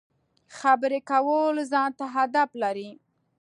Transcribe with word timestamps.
خبرې 0.57 0.99
کول 1.11 1.55
ځان 1.71 1.89
ته 1.99 2.05
اداب 2.23 2.49
لري. 2.61 2.89